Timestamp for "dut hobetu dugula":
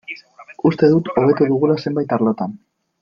0.93-1.77